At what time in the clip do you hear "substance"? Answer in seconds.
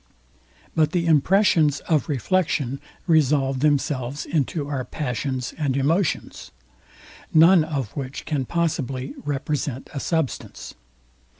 9.99-10.73